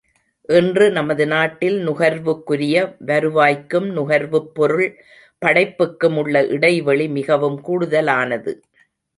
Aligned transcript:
இன்று 0.49 0.85
நமது 0.91 1.27
நாட்டில் 1.27 1.77
நுகர்வுக்குரிய 1.87 2.77
வருவாய்க்கும் 3.05 3.87
நுகர்வுப் 3.97 4.49
பொருள் 4.53 4.87
படைப்புக்கும் 5.41 6.17
உள்ள 6.17 6.45
இடைவெளி 6.47 7.07
மிகவும் 7.09 7.61
கூடுதலானது. 7.61 8.53